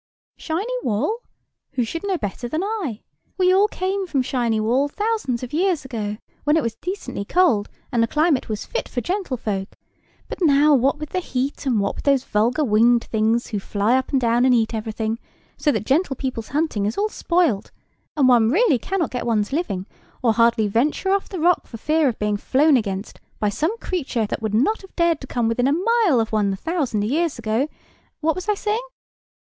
"Shiny 0.37 0.73
Wall? 0.81 1.19
Who 1.73 1.83
should 1.83 2.01
know 2.03 2.17
better 2.17 2.49
than 2.49 2.63
I? 2.63 3.03
We 3.37 3.53
all 3.53 3.67
came 3.67 4.07
from 4.07 4.23
Shiny 4.23 4.59
Wall, 4.59 4.87
thousands 4.87 5.43
of 5.43 5.53
years 5.53 5.85
ago, 5.85 6.17
when 6.43 6.57
it 6.57 6.63
was 6.63 6.73
decently 6.73 7.23
cold, 7.23 7.69
and 7.91 8.01
the 8.01 8.07
climate 8.07 8.49
was 8.49 8.65
fit 8.65 8.89
for 8.89 8.99
gentlefolk; 8.99 9.77
but 10.27 10.39
now, 10.41 10.73
what 10.73 10.97
with 10.97 11.09
the 11.09 11.19
heat, 11.19 11.67
and 11.67 11.79
what 11.79 11.93
with 11.93 12.05
these 12.05 12.23
vulgar 12.23 12.63
winged 12.65 13.03
things 13.03 13.45
who 13.49 13.59
fly 13.59 13.95
up 13.95 14.09
and 14.11 14.19
down 14.19 14.43
and 14.43 14.55
eat 14.55 14.73
everything, 14.73 15.19
so 15.55 15.71
that 15.71 15.85
gentlepeople's 15.85 16.47
hunting 16.47 16.87
is 16.87 16.97
all 16.97 17.09
spoilt, 17.09 17.69
and 18.17 18.27
one 18.27 18.49
really 18.49 18.79
cannot 18.79 19.11
get 19.11 19.27
one's 19.27 19.53
living, 19.53 19.85
or 20.23 20.33
hardly 20.33 20.65
venture 20.67 21.11
off 21.11 21.29
the 21.29 21.39
rock 21.39 21.67
for 21.67 21.77
fear 21.77 22.07
of 22.07 22.17
being 22.17 22.37
flown 22.37 22.75
against 22.75 23.19
by 23.39 23.49
some 23.49 23.77
creature 23.77 24.25
that 24.25 24.41
would 24.41 24.55
not 24.55 24.81
have 24.81 24.95
dared 24.95 25.21
to 25.21 25.27
come 25.27 25.47
within 25.47 25.67
a 25.67 26.07
mile 26.07 26.19
of 26.19 26.31
one 26.31 26.51
a 26.51 26.55
thousand 26.55 27.03
years 27.03 27.37
ago—what 27.37 28.33
was 28.33 28.49
I 28.49 28.55
saying? 28.55 28.81